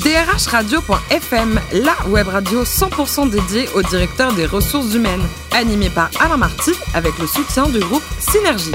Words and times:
drhradio.fm, 0.00 1.60
la 1.72 2.08
web 2.08 2.28
radio 2.28 2.62
100% 2.64 3.30
dédiée 3.30 3.68
au 3.74 3.82
directeur 3.82 4.32
des 4.32 4.46
ressources 4.46 4.94
humaines, 4.94 5.22
animée 5.52 5.90
par 5.90 6.10
Alain 6.20 6.36
Marty 6.36 6.72
avec 6.94 7.18
le 7.18 7.26
soutien 7.26 7.68
du 7.68 7.80
groupe 7.80 8.02
Synergie. 8.18 8.72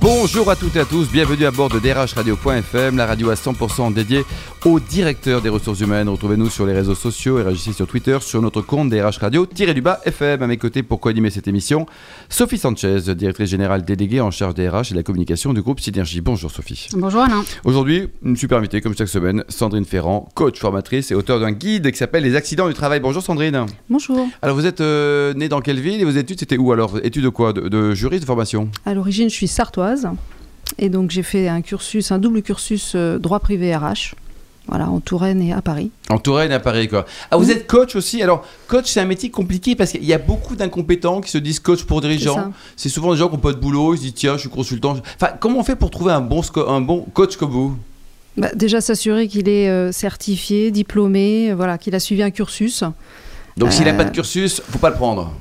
Bonjour 0.00 0.50
à 0.50 0.56
toutes 0.56 0.76
et 0.76 0.80
à 0.80 0.84
tous, 0.84 1.08
bienvenue 1.08 1.44
à 1.44 1.50
bord 1.50 1.68
de 1.68 1.78
drhradio.fm, 1.78 2.96
la 2.96 3.06
radio 3.06 3.30
à 3.30 3.34
100% 3.34 3.92
dédiée 3.92 4.24
au 4.64 4.80
directeur 4.80 5.40
des 5.40 5.48
ressources 5.48 5.80
humaines. 5.80 6.08
Retrouvez-nous 6.08 6.50
sur 6.50 6.66
les 6.66 6.72
réseaux 6.72 6.94
sociaux 6.94 7.38
et 7.38 7.42
réagissez 7.42 7.72
sur 7.72 7.86
Twitter 7.86 8.18
sur 8.20 8.42
notre 8.42 8.60
compte 8.60 8.90
DRH 8.90 9.18
Radio-du-bas 9.18 10.00
FM. 10.04 10.42
À 10.42 10.46
mes 10.46 10.56
côtés 10.56 10.82
pour 10.82 11.00
co-animer 11.00 11.30
cette 11.30 11.48
émission, 11.48 11.86
Sophie 12.28 12.58
Sanchez, 12.58 13.14
directrice 13.14 13.48
générale 13.50 13.84
déléguée 13.84 14.20
en 14.20 14.30
charge 14.30 14.54
des 14.54 14.68
RH 14.68 14.88
et 14.88 14.90
de 14.90 14.96
la 14.96 15.02
communication 15.02 15.52
du 15.52 15.62
groupe 15.62 15.80
Synergie. 15.80 16.20
Bonjour 16.20 16.50
Sophie. 16.50 16.88
Bonjour 16.92 17.22
Alain. 17.22 17.42
Aujourd'hui, 17.64 18.08
une 18.22 18.36
super 18.36 18.58
invitée 18.58 18.80
comme 18.80 18.96
chaque 18.96 19.08
semaine, 19.08 19.44
Sandrine 19.48 19.84
Ferrand, 19.84 20.28
coach 20.34 20.58
formatrice 20.58 21.10
et 21.10 21.14
auteur 21.14 21.40
d'un 21.40 21.52
guide 21.52 21.90
qui 21.90 21.96
s'appelle 21.96 22.22
Les 22.22 22.36
accidents 22.36 22.68
du 22.68 22.74
travail. 22.74 23.00
Bonjour 23.00 23.22
Sandrine. 23.22 23.66
Bonjour. 23.88 24.28
Alors 24.42 24.56
vous 24.56 24.66
êtes 24.66 24.80
euh, 24.80 25.32
née 25.34 25.48
dans 25.48 25.60
quelle 25.60 25.80
ville 25.80 26.00
et 26.00 26.04
vos 26.04 26.10
études 26.10 26.38
c'était 26.38 26.58
où 26.58 26.72
alors? 26.72 26.98
Études 27.02 27.24
de 27.24 27.28
quoi? 27.28 27.52
De, 27.52 27.68
de 27.68 27.94
juriste 27.94 28.22
de 28.22 28.26
formation? 28.26 28.68
À 28.84 28.94
l'origine, 28.94 29.30
je 29.30 29.34
suis 29.34 29.48
sartoise. 29.48 30.08
Et 30.78 30.88
donc 30.88 31.10
j'ai 31.10 31.22
fait 31.22 31.48
un 31.48 31.62
cursus, 31.62 32.12
un 32.12 32.18
double 32.18 32.42
cursus 32.42 32.92
euh, 32.94 33.18
droit 33.18 33.40
privé 33.40 33.74
RH. 33.74 34.14
Voilà, 34.70 34.88
en 34.88 35.00
Touraine 35.00 35.42
et 35.42 35.52
à 35.52 35.60
Paris. 35.60 35.90
En 36.08 36.18
Touraine 36.18 36.52
et 36.52 36.54
à 36.54 36.60
Paris, 36.60 36.86
quoi. 36.88 37.04
Ah, 37.30 37.36
vous 37.36 37.46
Oui. 37.46 37.50
êtes 37.50 37.66
coach 37.66 37.96
aussi. 37.96 38.22
Alors, 38.22 38.44
coach, 38.68 38.86
c'est 38.86 39.00
un 39.00 39.04
métier 39.04 39.28
compliqué 39.28 39.74
parce 39.74 39.90
qu'il 39.90 40.04
y 40.04 40.12
a 40.14 40.18
beaucoup 40.18 40.54
d'incompétents 40.54 41.20
qui 41.20 41.28
se 41.30 41.38
disent 41.38 41.58
coach 41.58 41.82
pour 41.82 42.00
dirigeants. 42.00 42.52
C'est 42.76 42.88
souvent 42.88 43.10
des 43.12 43.18
gens 43.18 43.26
qui 43.28 43.34
n'ont 43.34 43.40
pas 43.40 43.52
de 43.52 43.58
boulot, 43.58 43.94
ils 43.94 43.98
se 43.98 44.02
disent 44.04 44.14
tiens, 44.14 44.34
je 44.36 44.42
suis 44.42 44.48
consultant. 44.48 44.96
Enfin, 45.20 45.32
comment 45.40 45.58
on 45.58 45.64
fait 45.64 45.74
pour 45.76 45.90
trouver 45.90 46.12
un 46.12 46.20
bon, 46.20 46.40
un 46.68 46.80
bon 46.80 47.00
coach 47.12 47.36
comme 47.36 47.50
vous? 47.50 47.76
Bah, 48.36 48.50
déjà 48.54 48.80
s'assurer 48.80 49.26
qu'il 49.26 49.48
est 49.48 49.68
euh, 49.68 49.90
certifié, 49.90 50.70
diplômé, 50.70 51.50
euh, 51.50 51.54
voilà, 51.56 51.76
qu'il 51.76 51.94
a 51.96 52.00
suivi 52.00 52.22
un 52.22 52.30
cursus. 52.30 52.84
Donc, 53.56 53.72
s'il 53.72 53.84
n'a 53.86 53.92
Euh. 53.92 53.96
pas 53.96 54.04
de 54.04 54.10
cursus, 54.12 54.62
faut 54.70 54.78
pas 54.78 54.90
le 54.90 54.96
prendre. 54.96 55.32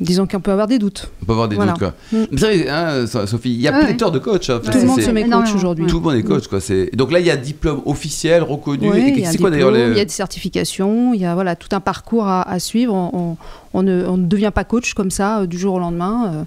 Disons 0.00 0.26
qu'on 0.26 0.40
peut 0.40 0.50
avoir 0.50 0.66
des 0.66 0.78
doutes. 0.78 1.10
On 1.22 1.26
peut 1.26 1.32
avoir 1.32 1.48
des 1.48 1.56
Voilà. 1.56 1.72
doutes, 1.72 1.78
quoi. 1.80 1.94
Mm. 2.12 2.24
Vous 2.32 2.38
savez, 2.38 2.68
hein, 2.70 3.06
So- 3.06 3.26
Sophie, 3.26 3.50
il 3.52 3.60
y 3.60 3.68
a 3.68 3.72
Ouais. 3.72 3.84
pléthore 3.84 4.10
de 4.10 4.18
coachs. 4.18 4.48
hein. 4.48 4.60
Tout 4.64 4.70
le 4.78 4.84
monde 4.86 5.00
se 5.00 5.10
met 5.10 5.24
coach 5.28 5.54
aujourd'hui. 5.54 5.86
Tout 5.86 5.98
le 5.98 6.02
monde 6.04 6.14
est 6.14 6.22
coach, 6.22 6.46
quoi. 6.48 6.60
C'est- 6.60 6.94
Donc 6.96 7.12
là, 7.12 7.20
il 7.20 7.26
y 7.26 7.30
a 7.30 7.36
diplôme 7.36 7.82
officiel, 7.84 8.42
reconnu. 8.42 8.88
Et 9.18 9.24
c'est 9.26 9.38
quoi 9.38 9.50
d'ailleurs 9.50 9.70
les... 9.70 9.88
il 9.90 9.96
y 9.96 10.00
a 10.00 10.04
des 10.04 10.10
certifications, 10.10 11.12
il 11.14 11.20
y 11.20 11.26
a 11.26 11.34
voilà, 11.34 11.54
tout 11.54 11.68
un 11.72 11.80
parcours 11.80 12.26
à, 12.26 12.42
à 12.50 12.58
suivre. 12.58 12.94
On, 12.94 13.10
on- 13.12 13.69
on 13.72 13.82
ne, 13.82 14.04
on 14.06 14.16
ne 14.16 14.26
devient 14.26 14.50
pas 14.54 14.64
coach 14.64 14.94
comme 14.94 15.10
ça 15.10 15.40
euh, 15.40 15.46
du 15.46 15.58
jour 15.58 15.74
au 15.74 15.78
lendemain. 15.78 16.32
euh, 16.34 16.44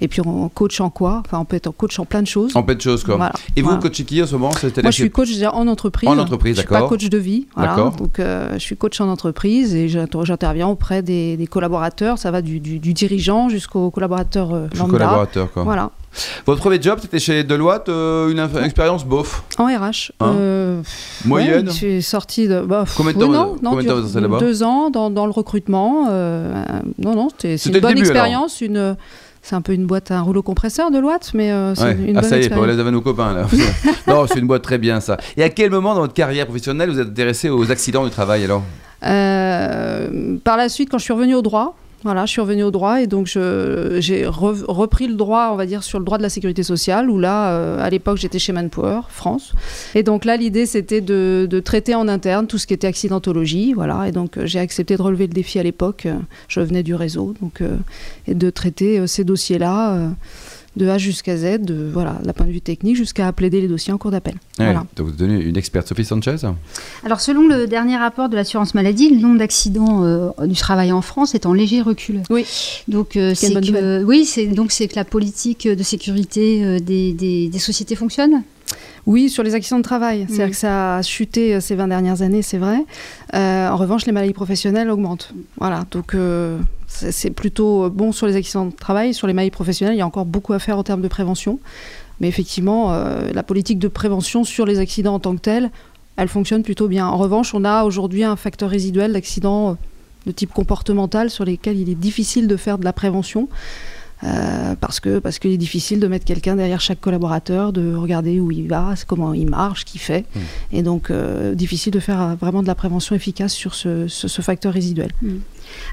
et 0.00 0.08
puis 0.08 0.20
on 0.26 0.48
coach 0.48 0.80
en 0.80 0.90
quoi? 0.90 1.22
Enfin, 1.24 1.38
on 1.38 1.44
peut 1.44 1.56
être 1.56 1.70
coach 1.70 1.98
en 1.98 2.04
plein 2.04 2.20
de 2.20 2.26
choses. 2.26 2.54
En 2.56 2.62
plein 2.62 2.74
de 2.74 2.80
choses, 2.80 3.04
quoi. 3.04 3.16
Voilà. 3.16 3.32
Et 3.56 3.62
vous, 3.62 3.68
Voilà. 3.68 3.80
coachez 3.82 4.04
qui 4.04 4.20
en 4.22 4.26
ce 4.26 4.32
moment 4.34 4.50
Moi, 4.50 4.90
je 4.90 4.90
suis 4.90 5.10
coach 5.10 5.28
en 5.52 5.66
entreprise. 5.68 6.08
En 6.08 6.18
entreprise, 6.18 6.56
Je 6.56 6.60
suis 6.60 6.68
pas 6.68 6.74
d'accord. 6.74 6.88
coach 6.90 7.08
de 7.08 7.18
vie. 7.18 7.46
Voilà. 7.54 7.70
D'accord. 7.76 7.92
Donc, 7.96 8.18
euh, 8.18 8.52
je 8.54 8.58
suis 8.58 8.76
coach 8.76 9.00
en 9.00 9.08
entreprise 9.08 9.74
et 9.74 9.88
j'inter- 9.88 10.18
j'interviens 10.24 10.66
auprès 10.68 11.02
des, 11.02 11.36
des 11.36 11.46
collaborateurs. 11.46 12.18
Ça 12.18 12.30
va 12.32 12.42
du, 12.42 12.60
du- 12.60 12.80
du 12.80 12.92
dirigeant 12.92 13.48
jusqu'au 13.48 13.90
collaborateur 13.90 14.50
lambda. 14.50 14.84
collaborateur, 14.90 15.52
quoi. 15.52 15.62
Voilà. 15.62 15.90
Votre 16.46 16.60
premier 16.60 16.80
job, 16.80 16.98
c'était 17.02 17.18
chez 17.18 17.44
Deloitte, 17.44 17.88
euh, 17.88 18.30
une 18.30 18.38
inf- 18.38 18.62
expérience 18.64 19.04
bof, 19.04 19.42
En 19.58 19.66
RH. 19.66 20.12
Hein 20.20 20.32
euh, 20.36 20.82
moyenne 21.24 21.66
ouais, 21.66 21.72
je 21.72 21.76
suis 21.76 22.02
sortie 22.02 22.48
de. 22.48 22.60
bah, 22.60 22.84
Combien 22.96 23.12
de 23.12 23.18
temps 23.18 23.28
non, 23.28 23.44
vous- 23.54 23.58
non, 23.62 23.70
combien 23.70 23.88
temps 23.94 24.00
vous 24.00 24.18
là-bas 24.20 24.38
Deux 24.38 24.62
ans 24.62 24.90
dans, 24.90 25.10
dans 25.10 25.26
le 25.26 25.32
recrutement. 25.32 26.06
euh, 26.10 26.54
euh, 26.54 26.62
non, 26.98 27.14
non, 27.14 27.28
c'était 27.30 27.56
c'est 27.56 27.64
C'était 27.64 27.78
une 27.78 27.82
bonne 27.82 27.94
début, 27.94 28.08
alors. 28.10 28.16
expérience. 28.24 28.60
Une, 28.60 28.96
c'est 29.42 29.54
un 29.56 29.60
peu 29.60 29.72
une 29.74 29.84
boîte, 29.86 30.10
un 30.10 30.22
rouleau 30.22 30.42
compresseur 30.42 30.90
de 30.90 30.98
Loite, 30.98 31.32
mais 31.34 31.52
euh, 31.52 31.74
c'est 31.74 31.82
Ouais. 31.84 31.92
une 32.06 32.16
Ah, 32.16 32.20
bonne 32.22 32.30
ça 32.30 32.38
y 32.38 32.44
est, 32.44 32.48
vous 32.54 32.62
avez 32.62 32.90
nos 32.90 33.02
copains 33.02 33.34
là. 33.34 33.46
non, 34.06 34.26
c'est 34.26 34.38
une 34.38 34.46
boîte 34.46 34.62
très 34.62 34.78
bien 34.78 35.00
ça. 35.00 35.18
Et 35.36 35.42
à 35.42 35.50
quel 35.50 35.70
moment 35.70 35.94
dans 35.94 36.00
votre 36.00 36.14
carrière 36.14 36.46
professionnelle 36.46 36.88
vous 36.90 36.98
êtes 37.00 37.08
intéressé 37.08 37.50
aux 37.50 37.70
accidents 37.70 38.04
du 38.04 38.10
travail 38.10 38.44
alors? 38.44 38.62
Euh, 39.24 40.36
par 40.42 40.56
la 40.56 40.68
suite, 40.68 40.88
quand 40.90 40.98
je 40.98 41.04
suis 41.04 41.12
revenue 41.12 41.34
au 41.34 41.42
droit, 41.42 41.76
voilà, 42.04 42.26
je 42.26 42.30
suis 42.32 42.40
revenue 42.40 42.62
au 42.62 42.70
droit 42.70 43.00
et 43.00 43.06
donc 43.06 43.26
j'ai 43.26 44.24
re- 44.24 44.64
repris 44.68 45.08
le 45.08 45.14
droit, 45.14 45.48
on 45.52 45.56
va 45.56 45.66
dire, 45.66 45.82
sur 45.82 45.98
le 45.98 46.04
droit 46.04 46.18
de 46.18 46.22
la 46.22 46.28
sécurité 46.28 46.62
sociale, 46.62 47.08
où 47.10 47.18
là, 47.18 47.50
euh, 47.52 47.82
à 47.82 47.88
l'époque, 47.90 48.18
j'étais 48.18 48.38
chez 48.38 48.52
Manpower, 48.52 49.00
France. 49.08 49.52
Et 49.94 50.02
donc 50.02 50.24
là, 50.24 50.36
l'idée, 50.36 50.66
c'était 50.66 51.00
de, 51.00 51.48
traiter 51.64 51.94
en 51.94 52.06
interne 52.06 52.46
tout 52.46 52.58
ce 52.58 52.66
qui 52.66 52.74
était 52.74 52.86
accidentologie, 52.86 53.72
voilà. 53.72 54.06
Et 54.06 54.12
donc, 54.12 54.36
euh, 54.36 54.46
j'ai 54.46 54.58
accepté 54.58 54.96
de 54.96 55.02
relever 55.02 55.26
le 55.26 55.32
défi 55.32 55.58
à 55.58 55.62
l'époque. 55.62 56.04
euh, 56.06 56.14
Je 56.48 56.60
venais 56.60 56.82
du 56.82 56.94
réseau, 56.94 57.34
donc, 57.40 57.62
et 58.28 58.34
de 58.34 58.50
traiter 58.50 59.06
ces 59.06 59.24
dossiers-là. 59.24 60.10
De 60.76 60.88
A 60.88 60.98
jusqu'à 60.98 61.36
Z, 61.36 61.60
de 61.60 61.88
voilà, 61.92 62.18
d'un 62.24 62.32
point 62.32 62.46
de 62.46 62.50
vue 62.52 62.60
technique, 62.60 62.96
jusqu'à 62.96 63.30
plaider 63.32 63.60
les 63.60 63.68
dossiers 63.68 63.92
en 63.92 63.98
cours 63.98 64.10
d'appel. 64.10 64.34
Ouais, 64.58 64.64
Voilà. 64.66 64.84
Donc 64.96 65.06
vous 65.06 65.12
devenue 65.12 65.42
une 65.44 65.56
experte 65.56 65.86
Sophie 65.88 66.04
Sanchez 66.04 66.36
Alors 67.04 67.20
selon 67.20 67.46
le 67.46 67.66
dernier 67.66 67.96
rapport 67.96 68.28
de 68.28 68.36
l'assurance 68.36 68.74
maladie, 68.74 69.10
le 69.10 69.20
nombre 69.20 69.38
d'accidents 69.38 70.04
euh, 70.04 70.30
du 70.46 70.54
travail 70.56 70.90
en 70.92 71.02
France 71.02 71.34
est 71.34 71.46
en 71.46 71.52
léger 71.52 71.80
recul. 71.80 72.22
Oui. 72.30 72.44
Donc 72.88 73.16
euh, 73.16 73.34
C'est 73.34 73.52
que 73.54 74.02
oui, 74.04 74.24
c'est 74.24 74.46
donc 74.46 74.72
c'est 74.72 74.88
que 74.88 74.96
la 74.96 75.04
politique 75.04 75.68
de 75.68 75.82
sécurité 75.82 76.64
euh, 76.64 76.78
des, 76.80 77.12
des- 77.12 77.48
des 77.48 77.58
sociétés 77.58 77.94
fonctionne? 77.96 78.42
Oui, 79.06 79.28
sur 79.28 79.42
les 79.42 79.54
accidents 79.54 79.78
de 79.78 79.82
travail. 79.84 80.24
C'est-à-dire 80.28 80.46
Mm. 80.46 80.50
que 80.50 80.56
ça 80.56 80.96
a 80.96 81.02
chuté 81.02 81.60
ces 81.60 81.74
20 81.74 81.88
dernières 81.88 82.22
années, 82.22 82.40
c'est 82.40 82.56
vrai. 82.56 82.78
Euh, 83.34 83.68
en 83.68 83.76
revanche, 83.76 84.06
les 84.06 84.12
maladies 84.12 84.32
professionnelles 84.32 84.88
augmentent. 84.90 85.34
Voilà, 85.58 85.84
donc 85.90 86.14
euh, 86.14 86.56
c'est 86.94 87.30
plutôt 87.30 87.90
bon 87.90 88.12
sur 88.12 88.26
les 88.26 88.36
accidents 88.36 88.66
de 88.66 88.74
travail. 88.74 89.14
Sur 89.14 89.26
les 89.26 89.32
maladies 89.32 89.50
professionnelles, 89.50 89.94
il 89.94 89.98
y 89.98 90.02
a 90.02 90.06
encore 90.06 90.24
beaucoup 90.26 90.52
à 90.52 90.58
faire 90.58 90.78
en 90.78 90.82
termes 90.82 91.02
de 91.02 91.08
prévention. 91.08 91.58
Mais 92.20 92.28
effectivement, 92.28 92.92
euh, 92.92 93.30
la 93.32 93.42
politique 93.42 93.78
de 93.78 93.88
prévention 93.88 94.44
sur 94.44 94.66
les 94.66 94.78
accidents 94.78 95.14
en 95.14 95.18
tant 95.20 95.34
que 95.34 95.40
tels, 95.40 95.70
elle 96.16 96.28
fonctionne 96.28 96.62
plutôt 96.62 96.86
bien. 96.88 97.06
En 97.06 97.16
revanche, 97.16 97.54
on 97.54 97.64
a 97.64 97.84
aujourd'hui 97.84 98.22
un 98.22 98.36
facteur 98.36 98.70
résiduel 98.70 99.12
d'accidents 99.12 99.70
euh, 99.72 99.74
de 100.26 100.32
type 100.32 100.52
comportemental 100.52 101.28
sur 101.28 101.44
lesquels 101.44 101.78
il 101.78 101.90
est 101.90 101.94
difficile 101.96 102.46
de 102.46 102.56
faire 102.56 102.78
de 102.78 102.84
la 102.84 102.92
prévention. 102.92 103.48
Euh, 104.22 104.74
parce 104.80 105.00
que 105.00 105.18
parce 105.18 105.38
qu'il 105.38 105.50
est 105.50 105.58
difficile 105.58 106.00
de 106.00 106.06
mettre 106.06 106.24
quelqu'un 106.24 106.56
derrière 106.56 106.80
chaque 106.80 107.00
collaborateur, 107.00 107.72
de 107.74 107.94
regarder 107.94 108.40
où 108.40 108.50
il 108.52 108.68
va, 108.68 108.94
comment 109.06 109.34
il 109.34 109.46
marche, 109.48 109.80
ce 109.80 109.84
qu'il 109.84 110.00
fait, 110.00 110.24
Mm. 110.34 110.38
et 110.72 110.82
donc 110.82 111.10
euh, 111.10 111.54
difficile 111.54 111.92
de 111.92 111.98
faire 112.00 112.22
euh, 112.22 112.34
vraiment 112.40 112.62
de 112.62 112.66
la 112.68 112.74
prévention 112.76 113.14
efficace 113.14 113.52
sur 113.52 113.74
ce, 113.74 114.06
ce- 114.08 114.28
ce 114.28 114.40
facteur 114.40 114.72
résiduel. 114.72 115.10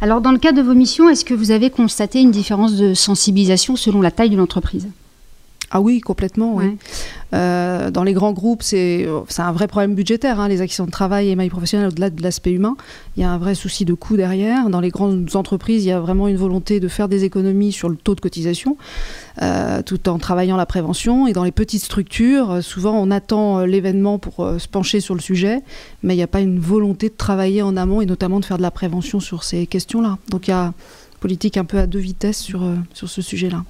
Alors 0.01 0.21
dans 0.21 0.31
le 0.31 0.37
cadre 0.37 0.57
de 0.57 0.63
vos 0.63 0.73
missions, 0.73 1.09
est-ce 1.09 1.25
que 1.25 1.33
vous 1.33 1.51
avez 1.51 1.69
constaté 1.69 2.21
une 2.21 2.31
différence 2.31 2.75
de 2.75 2.93
sensibilisation 2.93 3.75
selon 3.75 4.01
la 4.01 4.11
taille 4.11 4.29
de 4.29 4.37
l'entreprise? 4.37 4.87
Ah 5.71 5.81
oui, 5.81 6.01
complètement. 6.01 6.55
oui. 6.55 6.65
Ouais. 6.65 6.77
Euh, 7.33 7.91
dans 7.91 8.03
les 8.03 8.11
grands 8.11 8.33
groupes, 8.33 8.61
c'est 8.61 9.07
c'est 9.29 9.41
un 9.41 9.53
vrai 9.53 9.67
problème 9.67 9.95
budgétaire. 9.95 10.39
hein, 10.41 10.49
les 10.49 10.59
accidents 10.59 10.85
de 10.85 10.91
travail 10.91 11.29
et 11.29 11.35
maladies 11.35 11.49
professionnelles, 11.49 11.87
au-delà 11.87 12.09
de 12.09 12.21
l'aspect 12.21 12.51
humain, 12.51 12.75
il 13.15 13.21
y 13.21 13.23
a 13.23 13.31
un 13.31 13.37
vrai 13.37 13.55
souci 13.55 13.85
de 13.85 13.93
coût 13.93 14.17
derrière. 14.17 14.69
Dans 14.69 14.81
les 14.81 14.89
grandes 14.89 15.29
entreprises, 15.35 15.85
il 15.85 15.87
y 15.87 15.91
a 15.93 15.99
vraiment 16.01 16.27
une 16.27 16.35
volonté 16.35 16.81
de 16.81 16.87
faire 16.89 17.07
des 17.07 17.23
économies 17.23 17.71
sur 17.71 17.87
le 17.87 17.95
taux 17.95 18.15
de 18.15 18.19
cotisation, 18.19 18.75
euh, 19.41 19.81
tout 19.81 20.09
en 20.09 20.17
travaillant 20.19 20.57
la 20.57 20.65
prévention. 20.65 21.25
Et 21.27 21.31
dans 21.33 21.45
les 21.45 21.53
petites 21.53 21.83
structures, 21.83 22.51
euh, 22.51 22.61
souvent 22.61 22.93
on 22.99 23.09
attend 23.09 23.59
euh, 23.59 23.65
l'événement 23.65 24.19
pour 24.19 24.43
euh, 24.43 24.59
se 24.59 24.67
pencher 24.67 24.99
sur 24.99 25.15
le 25.15 25.21
sujet, 25.21 25.61
mais 26.03 26.13
il 26.15 26.17
n'y 26.17 26.23
a 26.23 26.27
pas 26.27 26.41
une 26.41 26.59
volonté 26.59 27.07
de 27.07 27.15
travailler 27.15 27.61
en 27.61 27.77
amont 27.77 28.01
et 28.01 28.05
notamment 28.05 28.41
de 28.41 28.45
faire 28.45 28.57
de 28.57 28.61
la 28.61 28.71
prévention 28.71 29.21
sur 29.21 29.45
ces 29.45 29.67
questions-là. 29.67 30.17
Donc 30.27 30.47
il 30.47 30.51
y 30.51 30.53
a 30.53 30.73
politique 31.21 31.55
un 31.55 31.63
peu 31.63 31.77
à 31.77 31.87
deux 31.87 31.99
vitesses 31.99 32.39
sur, 32.39 32.63
euh, 32.63 32.75
sur 32.93 33.07
ce 33.07 33.21
sujet-là. 33.21 33.63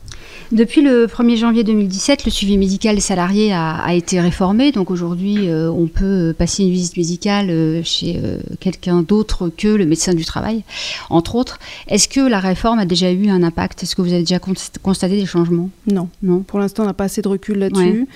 Depuis 0.52 0.82
le 0.82 1.06
1er 1.06 1.36
janvier 1.38 1.64
2017, 1.64 2.26
le 2.26 2.32
suivi 2.32 2.58
médical 2.58 2.96
des 2.96 3.02
salariés 3.02 3.52
a, 3.54 3.76
a 3.76 3.94
été 3.94 4.20
réformé. 4.22 4.72
Donc 4.72 4.90
aujourd'hui, 4.90 5.50
euh, 5.50 5.70
on 5.70 5.88
peut 5.88 6.34
passer 6.36 6.64
une 6.64 6.72
visite 6.72 6.96
médicale 6.98 7.50
euh, 7.50 7.82
chez 7.84 8.20
euh, 8.24 8.40
quelqu'un 8.60 9.04
d'autre 9.04 9.50
que 9.56 9.68
le 9.68 9.86
médecin 9.86 10.14
du 10.14 10.26
travail, 10.26 10.64
entre 11.10 11.36
autres. 11.36 11.60
Est-ce 11.88 12.08
que 12.08 12.22
la 12.22 12.40
réforme 12.40 12.80
a 12.80 12.86
déjà 12.86 13.12
eu 13.12 13.30
un 13.30 13.44
impact? 13.44 13.84
Est-ce 13.84 13.96
que 13.96 14.02
vous 14.02 14.14
avez 14.14 14.22
déjà 14.24 14.38
const- 14.38 14.78
constaté 14.82 15.18
des 15.18 15.26
changements? 15.26 15.70
Non. 15.92 16.08
Non. 16.24 16.40
Pour 16.40 16.58
l'instant, 16.60 16.84
on 16.84 16.88
n'a 16.88 16.94
pas 16.94 17.04
assez 17.04 17.22
de 17.22 17.28
recul 17.28 17.60
là-dessus. 17.60 18.08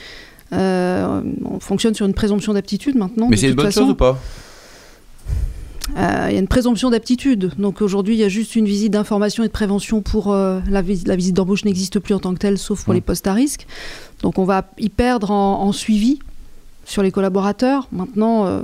Euh, 0.54 1.22
on 1.44 1.60
fonctionne 1.60 1.94
sur 1.96 2.06
une 2.06 2.14
présomption 2.14 2.54
d'aptitude 2.54 2.96
maintenant. 2.96 3.28
Mais 3.30 3.36
c'est 3.36 3.50
une 3.50 3.56
bonne 3.56 3.66
façon. 3.66 3.82
chose 3.82 3.90
ou 3.92 3.96
pas? 3.96 4.18
Euh, 5.98 6.28
Il 6.30 6.34
y 6.34 6.38
a 6.38 6.40
une 6.40 6.48
présomption 6.48 6.90
d'aptitude. 6.90 7.52
Donc 7.58 7.82
aujourd'hui, 7.82 8.16
il 8.16 8.20
y 8.20 8.24
a 8.24 8.30
juste 8.30 8.56
une 8.56 8.66
visite 8.66 8.92
d'information 8.92 9.44
et 9.44 9.48
de 9.48 9.52
prévention 9.52 10.02
pour 10.02 10.34
euh, 10.34 10.60
la, 10.70 10.82
vis- 10.82 11.06
la 11.08 11.16
visite 11.16 11.36
d'embauche 11.36 11.64
n'existe 11.66 12.00
plus 12.00 12.14
en 12.14 12.20
tant 12.20 12.34
que 12.34 12.40
telle, 12.40 12.58
sauf 12.58 12.84
pour 12.84 12.94
les 12.94 13.02
postes 13.02 13.28
à 13.28 13.34
risque. 13.34 13.66
Donc 14.22 14.38
on 14.38 14.44
va 14.46 14.70
y 14.78 14.90
perdre 14.90 15.32
en, 15.32 15.62
en 15.62 15.72
suivi 15.72 16.20
sur 16.86 17.02
les 17.02 17.12
collaborateurs. 17.12 17.88
Maintenant, 17.92 18.46
euh, 18.46 18.62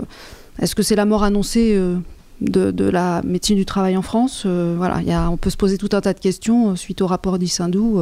est-ce 0.59 0.75
que 0.75 0.83
c'est 0.83 0.95
la 0.95 1.05
mort 1.05 1.23
annoncée 1.23 1.73
euh, 1.75 1.95
de, 2.41 2.71
de 2.71 2.85
la 2.85 3.21
médecine 3.23 3.55
du 3.55 3.65
travail 3.65 3.95
en 3.95 4.01
France? 4.01 4.43
Euh, 4.45 4.75
Voilà, 4.77 4.97
il 5.01 5.07
y 5.07 5.13
a- 5.13 5.29
on 5.29 5.37
peut 5.37 5.49
se 5.49 5.57
poser 5.57 5.77
tout 5.77 5.89
un 5.93 6.01
tas 6.01 6.13
de 6.13 6.19
questions 6.19 6.71
euh, 6.71 6.75
suite 6.75 7.01
au 7.01 7.07
rapport 7.07 7.39
d'Issindou. 7.39 8.01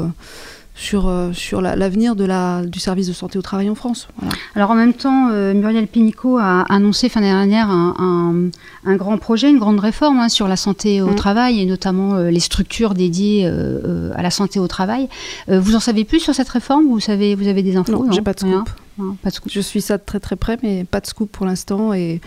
Sur, 0.80 1.10
euh, 1.10 1.34
sur 1.34 1.62
la- 1.62 1.76
l'avenir 1.76 2.16
de 2.16 2.24
la, 2.24 2.64
du 2.66 2.80
service 2.80 3.08
de 3.08 3.14
santé 3.14 3.38
au 3.38 3.42
travail 3.42 3.70
en 3.70 3.76
France. 3.76 4.08
Voilà. 4.18 4.34
Alors 4.56 4.72
en 4.72 4.76
même 4.76 4.94
temps, 4.94 5.28
euh, 5.30 5.54
Muriel 5.54 5.88
Pénicaud 5.88 6.38
a 6.38 6.62
annoncé 6.74 7.10
fin 7.10 7.20
dernière 7.20 7.70
un, 7.70 7.96
un- 8.00 8.90
un 8.90 8.96
grand 8.96 9.18
projet, 9.18 9.50
une 9.50 9.60
grande 9.60 9.82
réforme 9.82 10.20
hein, 10.20 10.30
sur 10.30 10.48
la 10.48 10.56
santé 10.56 11.02
au 11.02 11.10
Mm. 11.10 11.16
travail 11.16 11.60
et 11.62 11.66
notamment 11.66 12.16
euh, 12.16 12.32
les 12.32 12.40
structures 12.40 12.94
dédiées 12.94 13.44
euh, 13.46 14.12
à 14.16 14.22
la 14.22 14.32
santé 14.32 14.58
au 14.60 14.68
travail. 14.68 15.10
Vous 15.50 15.76
en 15.76 15.82
savez 15.82 16.06
plus 16.06 16.22
sur 16.22 16.34
cette 16.34 16.50
réforme? 16.50 16.86
Vous 16.88 17.02
savez, 17.02 17.36
vous 17.36 17.48
avez 17.50 17.62
des 17.62 17.76
infos 17.76 17.92
Non, 18.06 18.12
j'ai 18.12 18.22
pas 18.22 18.34
de 18.34 18.40
scoop. 18.40 18.70
Non, 18.98 19.16
pas 19.22 19.30
de 19.32 19.36
scoop. 19.36 19.52
Je 19.52 19.60
suis 19.60 19.82
ça 19.82 19.98
de 19.98 20.04
très 20.06 20.20
très 20.22 20.36
près, 20.38 20.58
mais 20.64 20.86
pas 20.86 21.02
de 21.02 21.08
scoop 21.08 21.30
pour 21.32 21.46
l'instant. 21.46 21.94
Et 21.94 22.22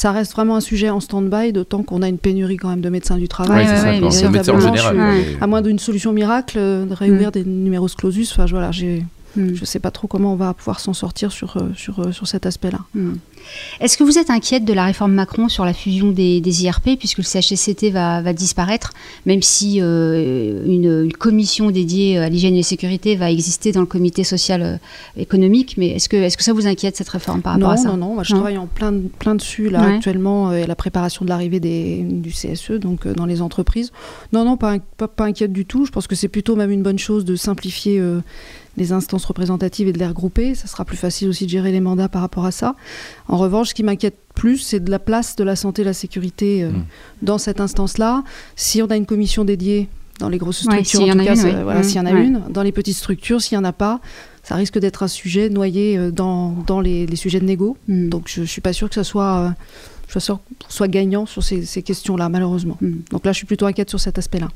ça 0.00 0.12
reste 0.12 0.32
vraiment 0.32 0.56
un 0.56 0.60
sujet 0.60 0.90
en 0.90 1.00
stand-by, 1.00 1.52
d'autant 1.52 1.82
qu'on 1.82 2.02
a 2.02 2.08
une 2.08 2.18
pénurie 2.18 2.56
quand 2.56 2.68
même 2.68 2.80
de 2.80 2.88
médecins 2.88 3.16
du 3.16 3.26
travail. 3.28 3.66
Ouais, 3.66 3.70
ouais, 3.72 4.10
ça, 4.42 4.54
en 4.54 4.60
général. 4.60 4.96
À 5.40 5.46
moins 5.46 5.60
d'une 5.60 5.78
solution 5.78 6.12
miracle, 6.12 6.56
euh, 6.58 6.84
de 6.86 6.94
réouvrir 6.94 7.28
Mm. 7.28 7.32
des 7.32 7.44
numéros 7.44 7.88
clausus. 7.88 8.30
Enfin, 8.32 8.46
voilà, 8.46 8.70
j'ai, 8.70 9.04
Mm. 9.38 9.54
je 9.54 9.64
sais 9.64 9.78
pas 9.78 9.90
trop 9.90 10.08
comment 10.08 10.32
on 10.32 10.36
va 10.36 10.52
pouvoir 10.54 10.80
s'en 10.80 10.92
sortir 10.94 11.32
sur, 11.32 11.56
euh, 11.56 11.68
sur, 11.74 12.00
euh, 12.00 12.12
sur 12.12 12.26
cet 12.26 12.44
aspect-là. 12.46 12.80
Hmm. 12.94 13.14
Est-ce 13.80 13.96
que 13.96 14.04
vous 14.04 14.18
êtes 14.18 14.30
inquiète 14.30 14.64
de 14.64 14.72
la 14.72 14.84
réforme 14.84 15.12
Macron 15.12 15.48
sur 15.48 15.64
la 15.64 15.72
fusion 15.72 16.10
des, 16.10 16.40
des 16.40 16.64
IRP, 16.64 16.98
puisque 16.98 17.18
le 17.18 17.24
CHSCT 17.24 17.90
va, 17.90 18.20
va 18.20 18.32
disparaître, 18.32 18.92
même 19.26 19.40
si 19.42 19.80
euh, 19.80 20.62
une, 20.66 21.04
une 21.04 21.12
commission 21.12 21.70
dédiée 21.70 22.18
à 22.18 22.28
l'hygiène 22.28 22.54
et 22.54 22.58
la 22.58 22.62
sécurité 22.64 23.16
va 23.16 23.30
exister 23.30 23.72
dans 23.72 23.80
le 23.80 23.86
comité 23.86 24.24
social 24.24 24.80
économique, 25.16 25.76
mais 25.78 25.88
est-ce 25.90 26.08
que, 26.08 26.16
est 26.16 26.36
que 26.36 26.42
ça 26.42 26.52
vous 26.52 26.66
inquiète 26.66 26.96
cette 26.96 27.08
réforme 27.08 27.40
par 27.42 27.54
rapport 27.54 27.68
non, 27.68 27.74
à 27.74 27.76
ça? 27.78 27.88
non, 27.90 27.96
non, 27.96 28.14
moi 28.14 28.22
je 28.24 28.32
Non? 28.34 28.40
travaille 28.40 28.58
en 28.58 28.66
plein, 28.66 28.92
plein 29.18 29.34
dessus 29.34 29.70
là 29.70 29.80
Ouais. 29.86 29.94
actuellement, 29.94 30.52
et 30.52 30.66
la 30.66 30.74
préparation 30.76 31.24
de 31.24 31.30
l'arrivée 31.30 31.60
des, 31.60 32.02
du 32.02 32.30
CSE, 32.30 32.72
donc 32.72 33.06
dans 33.08 33.26
les 33.26 33.40
entreprises. 33.40 33.92
Non, 34.32 34.44
non, 34.44 34.56
pas, 34.56 34.72
in- 34.72 34.78
pas, 34.96 35.08
pas 35.08 35.24
inquiète 35.24 35.52
du 35.52 35.64
tout. 35.64 35.86
Je 35.86 35.90
pense 35.92 36.06
que 36.06 36.14
c'est 36.16 36.28
plutôt 36.28 36.56
même 36.56 36.70
une 36.70 36.82
bonne 36.82 36.98
chose 36.98 37.24
de 37.24 37.36
simplifier 37.36 37.98
euh, 38.00 38.20
les 38.78 38.92
instances 38.92 39.24
représentatives 39.24 39.88
et 39.88 39.92
de 39.92 39.98
les 39.98 40.06
regrouper. 40.06 40.54
Ça 40.54 40.66
sera 40.66 40.84
plus 40.84 40.96
facile 40.96 41.28
aussi 41.28 41.44
de 41.44 41.50
gérer 41.50 41.72
les 41.72 41.80
mandats 41.80 42.08
par 42.08 42.22
rapport 42.22 42.46
à 42.46 42.50
ça. 42.50 42.74
En 43.28 43.36
revanche, 43.36 43.68
ce 43.70 43.74
qui 43.74 43.82
m'inquiète 43.82 44.16
plus, 44.34 44.58
c'est 44.58 44.80
de 44.80 44.90
la 44.90 44.98
place 44.98 45.36
de 45.36 45.44
la 45.44 45.56
santé 45.56 45.82
et 45.82 45.84
la 45.84 45.92
sécurité 45.92 46.62
euh, 46.62 46.70
Mm. 46.70 46.84
dans 47.22 47.38
cette 47.38 47.60
instance-là. 47.60 48.22
Si 48.56 48.80
on 48.82 48.86
a 48.86 48.96
une 48.96 49.06
commission 49.06 49.44
dédiée 49.44 49.88
dans 50.20 50.28
les 50.28 50.38
grosses 50.38 50.64
Ouais, 50.64 50.82
structures, 50.84 51.00
s'il 51.00 51.08
y 51.08 51.12
en 51.12 51.14
tout 51.14 51.20
a 51.20 51.24
cas, 51.24 51.34
une, 51.34 51.40
ça- 51.40 51.48
oui. 51.48 51.62
voilà, 51.62 51.82
s'il 51.82 51.96
y 51.96 52.00
en 52.00 52.06
a 52.06 52.12
ouais. 52.12 52.24
une, 52.24 52.42
dans 52.50 52.62
les 52.62 52.72
petites 52.72 52.96
structures, 52.96 53.40
s'il 53.42 53.58
n'y 53.58 53.62
en 53.64 53.68
a 53.68 53.72
pas, 53.72 54.00
ça 54.42 54.54
risque 54.54 54.78
d'être 54.78 55.02
un 55.02 55.08
sujet 55.08 55.48
noyé 55.50 55.96
euh, 55.98 56.10
dans, 56.10 56.52
dans 56.66 56.80
les, 56.80 57.06
les 57.06 57.16
sujets 57.16 57.38
de 57.40 57.44
négo. 57.44 57.76
Hmm. 57.88 58.08
Donc 58.08 58.24
je 58.26 58.40
ne 58.40 58.46
suis 58.46 58.60
pas 58.60 58.72
sûre 58.72 58.88
que 58.88 58.94
ça 58.94 59.04
soit, 59.04 59.54
euh, 60.18 60.20
soit 60.68 60.88
gagnant 60.88 61.26
sur 61.26 61.42
ces, 61.42 61.64
ces 61.64 61.82
questions-là, 61.82 62.28
malheureusement. 62.28 62.76
Hmm. 62.80 62.96
Donc 63.10 63.24
là, 63.26 63.32
je 63.32 63.36
suis 63.38 63.46
plutôt 63.46 63.66
inquiète 63.66 63.90
sur 63.90 64.00
cet 64.00 64.18
aspect-là. 64.18 64.48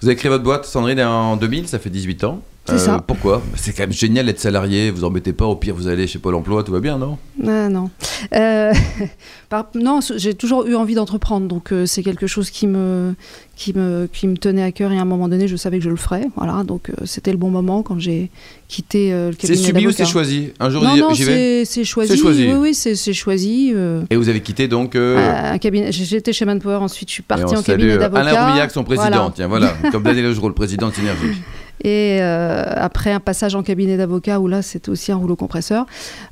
Vous 0.00 0.08
avez 0.08 0.16
créé 0.16 0.30
votre 0.30 0.44
boîte, 0.44 0.64
Sandrine, 0.64 1.00
en 1.00 1.36
2000, 1.36 1.66
ça 1.68 1.78
fait 1.78 1.90
18 1.90 2.24
ans. 2.24 2.40
Euh, 2.70 2.72
C'est 2.78 2.84
ça. 2.84 3.02
Pourquoi 3.06 3.42
C'est 3.56 3.72
quand 3.72 3.84
même 3.84 3.92
génial 3.92 4.26
d'être 4.26 4.40
salarié, 4.40 4.90
vous 4.90 5.04
embêtez 5.04 5.32
pas, 5.32 5.46
au 5.46 5.56
pire 5.56 5.74
vous 5.74 5.88
allez 5.88 6.06
chez 6.06 6.18
Pôle 6.18 6.34
emploi, 6.34 6.62
tout 6.64 6.72
va 6.72 6.80
bien, 6.80 6.98
non? 6.98 7.18
Ah, 7.46 7.68
non. 7.68 7.90
Euh, 8.34 8.72
par- 9.48 9.68
non, 9.74 10.00
j'ai 10.16 10.34
toujours 10.34 10.66
eu 10.66 10.74
envie 10.74 10.94
d'entreprendre, 10.94 11.46
donc 11.48 11.72
euh, 11.72 11.86
c'est 11.86 12.02
quelque 12.02 12.26
chose 12.26 12.50
qui 12.50 12.66
me, 12.66 13.14
qui, 13.56 13.72
me, 13.72 14.08
qui 14.12 14.26
me 14.26 14.36
tenait 14.36 14.62
à 14.62 14.72
cœur 14.72 14.92
et 14.92 14.98
à 14.98 15.02
un 15.02 15.04
moment 15.06 15.28
donné, 15.28 15.48
je 15.48 15.56
savais 15.56 15.78
que 15.78 15.84
je 15.84 15.90
le 15.90 15.96
ferais. 15.96 16.26
Voilà, 16.36 16.62
donc 16.64 16.90
euh, 16.90 16.94
c'était 17.04 17.30
le 17.30 17.38
bon 17.38 17.50
moment 17.50 17.82
quand 17.82 17.98
j'ai 17.98 18.30
quitté 18.68 19.12
euh, 19.12 19.28
le 19.30 19.32
C'est 19.38 19.46
cabinet 19.48 19.66
subi 19.66 19.86
ou 19.86 19.90
c'est 19.92 20.04
choisi? 20.04 20.52
Un 20.60 20.68
jour 20.70 20.82
Non, 20.82 21.14
j'y- 21.14 21.24
vais? 21.24 21.64
c'est 21.64 21.64
c'est 21.64 21.84
choisi. 21.84 22.12
C'est 22.12 22.18
choisi. 22.18 22.46
Oui, 22.48 22.54
oui, 22.58 22.74
c'est 22.74 22.94
c'est 22.96 23.14
choisi. 23.14 23.72
euh, 23.74 24.02
Et 24.10 24.16
vous 24.16 24.28
avez 24.28 24.40
quitté 24.42 24.68
donc. 24.68 24.94
euh, 24.94 25.16
euh, 25.16 25.52
un 25.54 25.58
cabinet. 25.58 25.90
J'étais 25.92 26.32
chez 26.32 26.44
Manpower, 26.44 26.76
ensuite 26.76 27.08
je 27.08 27.14
suis 27.14 27.22
partie 27.22 27.44
en 27.54 27.62
cabinet 27.62 27.92
euh, 27.92 27.98
d'avocat. 27.98 28.20
Alain 28.28 28.44
Roumillac, 28.46 28.70
son 28.72 28.84
président, 28.84 29.08
Voilà. 29.10 29.32
tiens, 29.34 29.46
voilà, 29.48 29.74
comme 29.92 30.02
Daniel 30.02 30.26
Augereau, 30.26 30.48
le 30.48 30.54
président 30.54 30.88
de 30.88 30.94
Synergie. 30.94 31.38
Et 31.84 32.18
euh, 32.20 32.64
après 32.76 33.12
un 33.12 33.20
passage 33.20 33.54
en 33.54 33.62
cabinet 33.62 33.96
d'avocat, 33.96 34.40
où 34.40 34.48
là 34.48 34.62
c'était 34.62 34.88
aussi 34.90 35.12
un 35.12 35.16
rouleau 35.16 35.36
compresseur, 35.36 35.86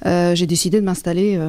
euh, 0.05 0.35
j'ai 0.35 0.47
décidé 0.47 0.81
de 0.81 0.85
m'installer 0.85 1.37
euh, 1.39 1.49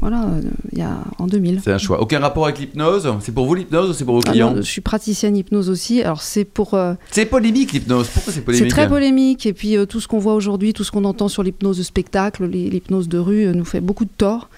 voilà, 0.00 0.26
il 0.72 0.78
y 0.78 0.82
a, 0.82 0.98
en 1.18 1.26
2000. 1.28 1.60
C'est 1.64 1.72
un 1.72 1.78
choix. 1.78 2.00
Aucun 2.02 2.18
rapport 2.18 2.44
avec 2.44 2.58
l'hypnose? 2.58 3.08
C'est 3.20 3.32
pour 3.32 3.46
vous 3.46 3.54
l'hypnose 3.54 3.90
ou 3.90 3.92
c'est 3.92 4.04
pour 4.04 4.16
vos 4.16 4.22
Ah 4.26 4.32
clients? 4.32 4.50
non, 4.50 4.56
je 4.56 4.62
suis 4.62 4.80
praticienne 4.80 5.36
hypnose 5.36 5.70
aussi. 5.70 6.02
Alors 6.02 6.20
c'est 6.20 6.44
pour. 6.44 6.76
C'est 7.12 7.26
polémique 7.26 7.72
l'hypnose. 7.72 8.08
Pourquoi 8.08 8.32
c'est 8.32 8.40
c'est 8.40 8.44
polémique 8.44 8.70
très 8.70 8.88
polémique. 8.88 9.46
Et 9.46 9.52
puis 9.52 9.76
tout 9.88 10.00
ce 10.00 10.08
qu'on 10.08 10.18
voit 10.18 10.34
aujourd'hui, 10.34 10.72
tout 10.72 10.82
ce 10.84 10.90
qu'on 10.90 11.04
entend 11.04 11.28
sur 11.28 11.42
l'hypnose 11.44 11.78
de 11.78 11.82
spectacle, 11.84 12.44
l'hy- 12.44 12.68
l'hypnose 12.70 13.08
de 13.08 13.18
rue, 13.18 13.46
nous 13.54 13.64
fait 13.64 13.80
beaucoup 13.80 14.04
de 14.04 14.10
tort. 14.16 14.48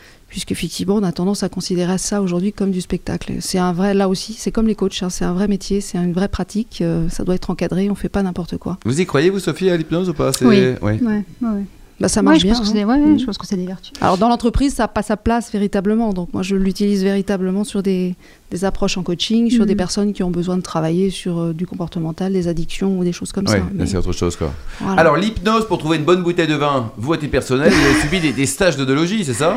Puisqu'effectivement, 0.41 0.97
on 0.97 1.03
a 1.03 1.12
tendance 1.12 1.43
à 1.44 1.49
considérer 1.49 1.97
ça 1.97 2.21
aujourd'hui 2.21 2.53
comme 2.53 2.71
du 2.71 2.83
spectacle. 2.83 3.33
C'est 3.41 3.56
un 3.56 3.73
vrai, 3.73 3.94
là 3.94 4.06
aussi, 4.06 4.35
c'est 4.35 4.50
comme 4.50 4.67
les 4.67 4.75
coachs, 4.75 5.03
hein, 5.03 5.09
c'est 5.09 5.25
un 5.25 5.33
vrai 5.33 5.49
métier, 5.49 5.81
c'est 5.81 5.97
une 5.97 6.12
vraie 6.12 6.29
pratique, 6.29 6.81
euh, 6.83 7.09
ça 7.09 7.25
doit 7.25 7.37
être 7.37 7.49
encadré, 7.49 7.88
on 7.88 7.94
fait 7.94 8.11
pas 8.11 8.23
n'importe 8.23 8.59
quoi. 8.59 8.77
Vous 8.85 9.00
y 9.00 9.06
croyez, 9.06 9.31
vous, 9.31 9.38
Sophie, 9.38 9.71
à 9.71 9.79
l'hypnose 9.79 10.11
ou 10.11 10.12
pas? 10.12 10.35
C'est- 10.35 10.44
Oui. 10.44 10.59
ouais. 10.59 10.77
Ouais, 10.83 10.99
ouais, 11.00 11.23
ouais. 11.41 11.65
Bah, 11.99 12.09
ça 12.09 12.21
Ouais, 12.21 12.25
marche 12.25 12.41
je 12.41 12.44
bien. 12.49 12.55
pense 12.55 12.69
hein. 12.69 12.85
ouais, 12.87 12.99
Mm. 12.99 13.19
je 13.19 13.25
pense 13.25 13.38
que 13.38 13.47
c'est 13.47 13.56
des 13.56 13.65
vertus. 13.65 13.94
Alors 14.03 14.19
dans 14.19 14.29
l'entreprise, 14.29 14.75
ça 14.75 14.83
n'a 14.83 14.88
pas 14.88 15.00
sa 15.03 15.17
place 15.17 15.50
véritablement. 15.50 16.12
Donc 16.12 16.29
moi, 16.35 16.43
je 16.43 16.55
l'utilise 16.55 17.03
véritablement 17.03 17.65
sur 17.65 17.82
des, 17.82 18.15
des 18.50 18.65
approches 18.67 18.99
en 18.99 19.03
coaching, 19.03 19.49
sur 19.50 19.65
des 19.65 19.75
personnes 19.75 20.12
qui 20.12 20.23
ont 20.23 20.31
besoin 20.31 20.59
de 20.59 20.62
travailler 20.62 21.09
sur 21.09 21.39
euh, 21.39 21.53
du 21.55 21.67
comportemental, 21.67 22.35
des 22.35 22.47
addictions 22.47 22.99
ou 22.99 23.05
des 23.05 23.12
choses 23.12 23.32
comme 23.32 23.47
Ouais, 23.47 23.53
ça. 23.53 23.56
là, 23.61 23.65
Mais 23.73 23.87
c'est 23.87 23.97
autre 23.97 24.12
chose 24.12 24.37
quoi. 24.37 24.53
voilà. 24.82 25.00
Alors 25.00 25.17
l'hypnose 25.17 25.67
pour 25.67 25.79
trouver 25.79 25.97
une 25.97 26.05
bonne 26.05 26.23
bouteille 26.23 26.47
de 26.47 26.55
vin, 26.56 26.93
vous 26.99 27.15
à 27.15 27.17
titre 27.17 27.32
personnel, 27.32 27.73
vous 27.73 27.85
avez 27.87 28.00
subi 28.03 28.21
des, 28.21 28.35
des 28.35 28.44
stages 28.44 28.77
d'odologie, 28.77 29.25
c'est 29.25 29.32
ça? 29.32 29.56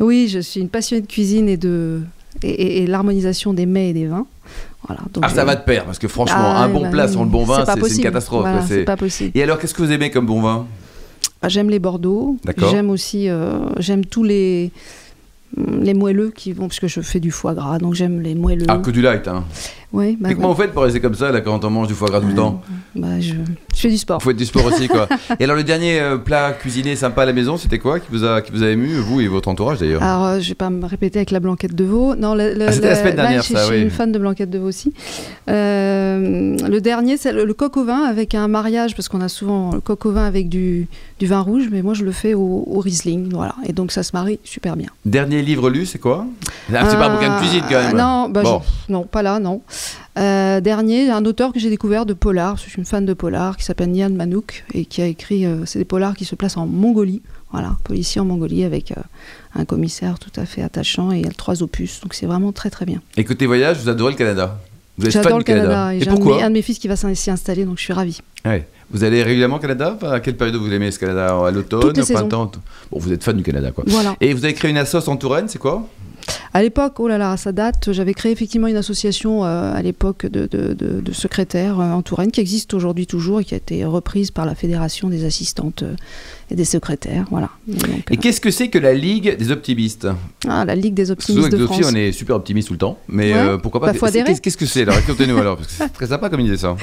Oui, 0.00 0.28
je 0.28 0.38
suis 0.38 0.60
une 0.60 0.68
passionnée 0.68 1.02
de 1.02 1.06
cuisine 1.06 1.48
et 1.48 1.56
de 1.56 2.00
et, 2.42 2.48
et- 2.50 2.82
et 2.82 2.86
l'harmonisation 2.86 3.52
des 3.52 3.66
mets 3.66 3.90
et 3.90 3.92
des 3.92 4.06
vins. 4.06 4.26
Voilà. 4.86 5.02
Donc 5.12 5.24
Ah 5.26 5.28
ça 5.28 5.40
j'ai- 5.40 5.46
va 5.46 5.56
de 5.56 5.62
pair 5.64 5.84
parce 5.84 5.98
que 5.98 6.06
franchement 6.08 6.36
Ah, 6.38 6.62
un 6.64 6.68
bon 6.68 6.82
bah 6.82 6.88
plat 6.90 7.08
sans 7.08 7.24
le 7.24 7.30
bon 7.30 7.44
vin 7.44 7.64
c'est 7.66 7.96
une 7.96 8.02
catastrophe. 8.02 8.42
Voilà, 8.42 8.62
c'est- 8.66 8.84
pas 8.84 8.96
possible. 8.96 9.32
Et 9.34 9.42
alors 9.42 9.58
qu'est-ce 9.58 9.74
que 9.74 9.82
vous 9.82 9.90
aimez 9.92 10.10
comme 10.10 10.26
bon 10.26 10.40
vin? 10.40 10.66
Ah, 11.42 11.48
J'aime 11.48 11.68
les 11.70 11.78
Bordeaux. 11.78 12.36
D'accord. 12.44 12.70
J'aime 12.70 12.90
aussi, 12.90 13.28
euh, 13.28 13.58
j'aime 13.78 14.04
tous 14.04 14.24
les 14.24 14.70
les 15.56 15.94
moelleux 15.94 16.30
qui 16.30 16.52
vont, 16.52 16.68
parce 16.68 16.78
que 16.78 16.88
je 16.88 17.00
fais 17.00 17.20
du 17.20 17.30
foie 17.30 17.54
gras, 17.54 17.78
donc 17.78 17.94
j'aime 17.94 18.20
les 18.20 18.34
moelleux. 18.34 18.66
Ah 18.68 18.78
que 18.78 18.90
du 18.90 19.00
light 19.00 19.26
hein. 19.28 19.44
Oui, 19.90 20.18
bah, 20.20 20.30
Et 20.30 20.34
comment 20.34 20.52
vous 20.52 20.60
faites 20.60 20.72
pour 20.72 20.82
rester 20.82 21.00
comme 21.00 21.14
ça 21.14 21.32
là 21.32 21.40
quand 21.40 21.64
on 21.64 21.70
mange 21.70 21.88
du 21.88 21.94
foie 21.94 22.08
gras 22.08 22.20
tout 22.20 22.26
le 22.26 22.34
temps 22.34 22.60
bah, 22.94 23.20
je, 23.20 23.32
je 23.74 23.80
fais 23.80 23.88
du 23.88 23.96
sport. 23.96 24.18
Vous 24.20 24.28
faites 24.28 24.36
du 24.36 24.44
sport 24.44 24.64
aussi 24.66 24.86
quoi. 24.86 25.08
Et 25.40 25.44
alors 25.44 25.56
le 25.56 25.64
dernier 25.64 25.98
euh, 26.00 26.18
plat 26.18 26.52
cuisiné 26.52 26.94
sympa 26.94 27.22
à 27.22 27.26
la 27.26 27.32
maison, 27.32 27.56
c'était 27.56 27.78
quoi 27.78 27.98
qui 27.98 28.08
vous 28.10 28.24
a 28.24 28.42
qui 28.42 28.52
vous 28.52 28.62
a 28.62 28.68
ému 28.68 28.88
vous 28.96 29.20
et 29.20 29.28
votre 29.28 29.48
entourage 29.48 29.78
d'ailleurs 29.78 30.02
Alors, 30.02 30.24
euh, 30.26 30.40
je 30.40 30.48
vais 30.50 30.54
pas 30.54 30.68
me 30.68 30.84
répéter 30.84 31.20
avec 31.20 31.30
la 31.30 31.40
blanquette 31.40 31.74
de 31.74 31.84
veau. 31.84 32.14
Non, 32.16 32.34
le, 32.34 32.52
le- 32.54 32.66
Ah, 32.68 32.72
c'était 32.72 32.88
la 32.90 32.96
semaine 32.96 33.16
dernière, 33.16 33.42
je, 33.42 33.52
ça, 33.54 33.60
je 33.60 33.64
suis 33.66 33.76
oui. 33.76 33.82
une 33.82 33.90
fan 33.90 34.12
de 34.12 34.18
blanquette 34.18 34.50
de 34.50 34.58
veau 34.58 34.66
aussi. 34.68 34.92
Euh, 35.48 36.56
le 36.68 36.80
dernier, 36.80 37.16
c'est 37.16 37.32
le, 37.32 37.44
le 37.44 37.54
coq 37.54 37.76
au 37.76 37.84
vin 37.84 38.02
avec 38.04 38.34
un 38.34 38.48
mariage, 38.48 38.94
parce 38.94 39.08
qu'on 39.08 39.20
a 39.20 39.28
souvent 39.28 39.72
le 39.72 39.80
coq 39.80 40.04
au 40.06 40.12
vin 40.12 40.24
avec 40.24 40.48
du, 40.48 40.86
du 41.18 41.26
vin 41.26 41.40
rouge, 41.40 41.64
mais 41.70 41.82
moi 41.82 41.94
je 41.94 42.04
le 42.04 42.12
fais 42.12 42.34
au, 42.34 42.64
au 42.66 42.80
Riesling, 42.80 43.30
voilà. 43.32 43.54
Et 43.66 43.72
donc 43.72 43.92
ça 43.92 44.02
se 44.02 44.10
marie 44.12 44.38
super 44.44 44.76
bien. 44.76 44.88
Dernier 45.04 45.42
livre 45.42 45.70
lu, 45.70 45.86
c'est 45.86 45.98
quoi? 45.98 46.26
C'est 46.68 46.74
pas 46.74 47.06
un 47.08 47.14
bouquin 47.14 47.34
de 47.36 47.40
cuisine 47.40 47.62
quand 47.68 47.80
même. 47.82 47.94
Euh, 47.94 47.98
Non, 47.98 48.28
bah, 48.28 48.42
Bon. 48.42 48.60
je- 48.88 48.92
non, 48.92 49.02
pas 49.04 49.22
là, 49.22 49.38
non. 49.38 49.62
Euh, 50.18 50.60
dernier, 50.60 51.10
un 51.10 51.24
auteur 51.24 51.52
que 51.52 51.60
j'ai 51.60 51.70
découvert 51.70 52.04
de 52.06 52.12
polar, 52.14 52.56
je 52.56 52.62
suis 52.62 52.78
une 52.78 52.84
fan 52.84 53.04
de 53.06 53.14
polar, 53.14 53.56
qui 53.56 53.64
s'appelle 53.64 53.90
Nian 53.90 54.10
Manouk 54.10 54.64
et 54.74 54.84
qui 54.84 55.00
a 55.02 55.06
écrit, 55.06 55.46
euh, 55.46 55.64
c'est 55.64 55.78
des 55.78 55.84
polars 55.84 56.16
qui 56.16 56.24
se 56.24 56.34
placent 56.34 56.56
en 56.56 56.66
Mongolie, 56.66 57.22
voilà, 57.52 57.76
policier 57.84 58.20
en 58.20 58.24
Mongolie 58.24 58.64
avec 58.64 58.92
euh, 58.92 59.00
un 59.54 59.64
commissaire 59.64 60.18
tout 60.18 60.32
à 60.40 60.44
fait 60.44 60.62
attachant 60.62 61.12
et 61.12 61.18
il 61.20 61.24
y 61.24 61.28
a 61.28 61.32
trois 61.32 61.62
opus, 61.62 62.00
donc 62.00 62.14
c'est 62.14 62.26
vraiment 62.26 62.52
très 62.52 62.70
très 62.70 62.84
bien. 62.84 63.00
Et 63.16 63.24
côté 63.24 63.46
voyage, 63.46 63.78
vous 63.78 63.88
adorez 63.88 64.12
le 64.12 64.18
Canada 64.18 64.58
J'adore 65.00 65.38
le 65.38 65.44
Canada, 65.44 65.94
et 65.94 65.98
Et 65.98 66.00
j'ai 66.00 66.08
un, 66.08 66.14
de 66.14 66.18
mes- 66.18 66.24
pourquoi 66.24 66.42
un 66.44 66.48
de 66.48 66.54
mes 66.54 66.62
fils 66.62 66.80
qui 66.80 66.88
va 66.88 66.96
s'y 66.96 67.30
installer, 67.30 67.64
donc 67.64 67.78
je 67.78 67.82
suis 67.84 67.92
ravie. 67.92 68.20
Ouais. 68.44 68.66
Vous 68.90 69.04
allez 69.04 69.22
régulièrement 69.22 69.56
au 69.56 69.60
Canada 69.60 69.96
À 70.02 70.18
quelle 70.18 70.36
période 70.36 70.56
vous 70.56 70.72
aimez 70.72 70.90
ce 70.90 70.98
Canada? 70.98 71.36
À 71.46 71.50
l'automne, 71.50 71.96
au 72.00 72.04
printemps 72.04 72.50
Bon, 72.90 72.98
vous 72.98 73.12
êtes 73.12 73.22
fan 73.22 73.36
du 73.36 73.42
Canada 73.44 73.70
quoi. 73.70 73.84
Voilà. 73.86 74.16
Et 74.20 74.32
vous 74.34 74.44
avez 74.44 74.54
créé 74.54 74.70
une 74.70 74.78
assoce 74.78 75.06
en 75.06 75.16
Touraine, 75.16 75.46
c'est 75.46 75.58
quoi? 75.58 75.86
À 76.58 76.62
l'époque, 76.62 76.98
oh 76.98 77.06
là 77.06 77.18
là, 77.18 77.36
ça 77.36 77.52
date, 77.52 77.92
j'avais 77.92 78.14
créé 78.14 78.32
effectivement 78.32 78.66
une 78.66 78.74
association 78.74 79.44
euh, 79.44 79.72
à 79.72 79.80
l'époque 79.80 80.26
de, 80.26 80.48
de- 80.50 80.74
de- 80.74 81.00
de 81.00 81.12
secrétaires 81.12 81.78
euh, 81.78 81.92
en 81.92 82.02
Touraine 82.02 82.32
qui 82.32 82.40
existe 82.40 82.74
aujourd'hui 82.74 83.06
toujours 83.06 83.38
et 83.38 83.44
qui 83.44 83.54
a 83.54 83.58
été 83.58 83.84
reprise 83.84 84.32
par 84.32 84.44
la 84.44 84.56
Fédération 84.56 85.08
des 85.08 85.24
assistantes 85.24 85.84
euh, 85.84 85.94
et 86.50 86.56
des 86.56 86.64
secrétaires. 86.64 87.26
Voilà. 87.30 87.50
Et 87.68 87.74
donc, 87.76 88.10
Et 88.10 88.16
qu'est-ce 88.16 88.40
que 88.40 88.50
c'est 88.50 88.70
que 88.70 88.78
la 88.78 88.92
Ligue 88.92 89.36
des 89.36 89.52
optimistes? 89.52 90.08
Ah, 90.48 90.64
la 90.64 90.74
Ligue 90.74 90.94
des 90.94 91.04
Souvent 91.04 91.12
optimistes 91.12 91.46
avec 91.46 91.60
de 91.60 91.66
France. 91.66 91.80
on 91.92 91.94
est 91.94 92.10
super 92.10 92.34
optimiste 92.34 92.66
tout 92.66 92.74
le 92.74 92.78
temps, 92.80 92.98
mais 93.06 93.32
Ouais. 93.34 93.58
pourquoi 93.62 93.80
pas. 93.80 93.92
Qu'est-ce 93.92 94.40
qu'est-ce 94.40 94.56
que 94.56 94.66
c'est? 94.66 94.82
Alors 94.82 94.96
racontez-nous 94.96 95.38
alors, 95.38 95.58
parce 95.58 95.68
que 95.68 95.74
c'est 95.78 95.92
très 95.92 96.06
sympa 96.08 96.28
comme 96.28 96.40
idée 96.40 96.56
ça. 96.56 96.76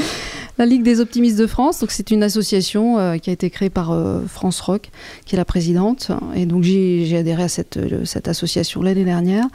La 0.58 0.66
Ligue 0.66 0.84
des 0.84 1.02
optimistes 1.02 1.38
de 1.38 1.48
France, 1.48 1.80
donc 1.82 1.92
c'est 1.92 2.12
une 2.12 2.24
association 2.24 2.98
euh, 2.98 3.18
qui 3.18 3.30
a 3.30 3.34
été 3.34 3.50
créée 3.50 3.70
par 3.70 3.92
euh, 3.92 4.22
France 4.28 4.62
Rock, 4.62 4.90
qui 5.26 5.36
est 5.36 5.38
la 5.38 5.44
présidente. 5.46 6.12
Et 6.34 6.46
donc 6.46 6.64
j'ai 6.64 7.18
adhéré 7.18 7.44
à 7.44 7.50
cette, 7.50 7.76
euh, 7.78 8.06
cette 8.06 8.28
association 8.30 8.82
l'année 8.82 9.04
dernière. 9.04 9.46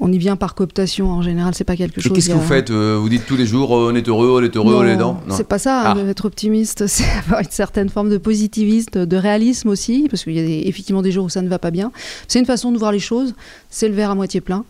On 0.00 0.12
y 0.12 0.18
vient 0.18 0.36
par 0.36 0.54
cooptation 0.54 1.10
en 1.10 1.22
général, 1.22 1.54
c'est 1.56 1.64
pas 1.64 1.74
quelque 1.76 1.98
Et 1.98 2.02
chose. 2.02 2.12
qu'est-ce 2.12 2.28
que 2.28 2.34
vous 2.34 2.40
faites 2.46 2.70
Vous 2.70 3.08
dites 3.08 3.26
tous 3.26 3.36
les 3.36 3.46
jours 3.46 3.72
on 3.72 3.92
est 3.96 4.08
heureux, 4.08 4.30
on 4.40 4.44
est 4.44 4.56
heureux, 4.56 4.74
on 4.76 4.84
est 4.84 4.94
dedans? 4.94 5.20
C'est 5.30 5.46
pas 5.48 5.58
ça, 5.58 5.82
Ah. 5.86 5.94
hein, 5.96 6.08
être 6.08 6.24
optimiste, 6.24 6.86
c'est 6.88 7.04
avoir 7.26 7.40
une 7.40 7.50
certaine 7.50 7.88
forme 7.88 8.08
de 8.08 8.18
positivisme, 8.18 9.06
de 9.06 9.16
réalisme 9.16 9.68
aussi, 9.68 10.06
parce 10.08 10.22
qu'il 10.22 10.34
y 10.34 10.38
a 10.40 10.44
des- 10.46 10.62
effectivement 10.66 11.02
des 11.02 11.10
jours 11.10 11.24
où 11.24 11.28
ça 11.28 11.42
ne 11.42 11.48
va 11.48 11.58
pas 11.58 11.72
bien. 11.72 11.90
C'est 12.28 12.38
une 12.38 12.46
façon 12.46 12.70
de 12.70 12.78
voir 12.78 12.92
les 12.92 13.00
choses, 13.00 13.34
c'est 13.70 13.88
le 13.88 13.94
verre 13.94 14.10
à 14.12 14.14
moitié 14.14 14.40
plein, 14.40 14.64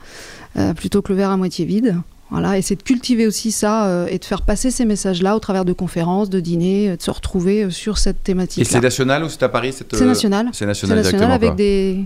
euh, 0.57 0.73
plutôt 0.73 1.03
que 1.03 1.13
le 1.13 1.17
verre 1.19 1.31
à 1.31 1.37
moitié 1.37 1.67
vide. 1.67 1.97
Voilà, 2.31 2.59
et 2.59 2.63
c'est 2.63 2.77
de 2.77 2.83
cultiver 2.83 3.27
aussi 3.27 3.51
ça 3.53 3.87
euh, 3.87 4.07
et 4.07 4.19
de 4.19 4.25
faire 4.25 4.43
passer 4.43 4.71
ces 4.71 4.85
messages-là 4.85 5.35
au 5.35 5.39
travers 5.39 5.65
de 5.65 5.73
conférences, 5.73 6.29
de 6.29 6.41
dîners, 6.41 6.91
euh, 6.91 6.97
de 6.97 7.03
se 7.03 7.11
retrouver 7.11 7.65
euh, 7.65 7.71
sur 7.71 7.97
cette 7.97 8.19
Et 8.19 8.25
thématique. 8.25 8.67
c'est 8.67 8.81
national 8.81 9.25
ou 9.25 9.31
c'est 9.31 9.43
à 9.43 9.49
Paris 9.49 9.73
C'est 9.73 9.95
euh, 9.95 10.05
national. 10.05 10.49
C'est 10.53 10.59
C'est 10.59 10.67
national, 10.67 10.99
national 10.99 11.33
avec 11.33 11.55
des, 11.55 12.05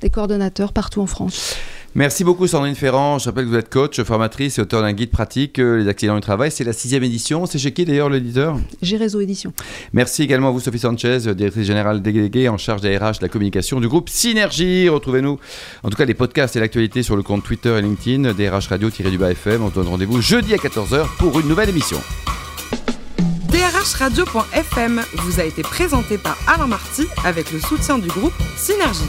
des 0.00 0.10
coordonnateurs 0.10 0.72
partout 0.72 1.00
en 1.00 1.06
France. 1.06 1.54
Merci 1.96 2.22
beaucoup 2.22 2.46
Sandrine 2.46 2.76
Ferrand. 2.76 3.18
Je 3.18 3.26
rappelle 3.26 3.46
que 3.46 3.50
vous 3.50 3.56
êtes 3.56 3.68
coach, 3.68 4.00
formatrice 4.02 4.58
et 4.58 4.62
auteur 4.62 4.82
d'un 4.82 4.92
guide 4.92 5.10
pratique, 5.10 5.58
euh, 5.58 5.78
Les 5.78 5.88
accidents 5.88 6.14
du 6.14 6.20
travail. 6.20 6.52
C'est 6.52 6.62
la 6.62 6.72
sixième 6.72 7.02
édition. 7.02 7.46
C'est 7.46 7.58
chez 7.58 7.72
qui 7.72 7.84
d'ailleurs 7.84 8.08
l'éditeur? 8.08 8.58
J'ai 8.80 8.96
Réseau 8.96 9.20
Édition. 9.20 9.52
Merci 9.92 10.22
également 10.22 10.48
à 10.48 10.50
vous 10.52 10.60
Sophie 10.60 10.78
Sanchez, 10.78 11.18
directrice 11.34 11.66
générale 11.66 12.00
déléguée 12.00 12.48
en 12.48 12.58
charge 12.58 12.80
des 12.80 12.96
RH 12.96 13.18
de 13.18 13.22
la 13.22 13.28
communication 13.28 13.80
du 13.80 13.88
groupe 13.88 14.08
Synergie. 14.08 14.88
Retrouvez-nous 14.88 15.40
en 15.82 15.90
tout 15.90 15.96
cas 15.96 16.04
les 16.04 16.14
podcasts 16.14 16.54
et 16.54 16.60
l'actualité 16.60 17.02
sur 17.02 17.16
le 17.16 17.24
compte 17.24 17.42
Twitter 17.42 17.76
et 17.76 17.82
LinkedIn 17.82 18.34
DRH 18.34 18.68
Radio-du-Bas 18.68 19.32
FM. 19.32 19.62
On 19.62 19.70
se 19.70 19.74
donne 19.74 19.88
rendez-vous 19.88 20.20
jeudi 20.20 20.54
à 20.54 20.58
14h 20.58 21.06
pour 21.18 21.40
une 21.40 21.48
nouvelle 21.48 21.70
émission. 21.70 21.98
DRHradio.fm 23.48 25.02
vous 25.16 25.40
a 25.40 25.44
été 25.44 25.62
présenté 25.62 26.18
par 26.18 26.38
Alain 26.46 26.68
Marty 26.68 27.06
avec 27.24 27.50
le 27.50 27.58
soutien 27.58 27.98
du 27.98 28.08
groupe 28.08 28.34
Synergie. 28.56 29.08